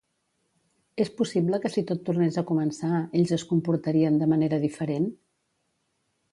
És 1.03 1.11
possible 1.19 1.59
que 1.65 1.71
si 1.75 1.83
tot 1.91 2.01
tornés 2.07 2.41
a 2.43 2.45
començar, 2.53 3.03
ells 3.21 3.35
es 3.39 3.47
comportarien 3.53 4.21
de 4.25 4.33
manera 4.35 4.63
diferent? 4.67 5.07